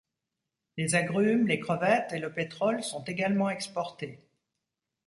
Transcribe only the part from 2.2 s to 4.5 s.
pétrole sont également exportés.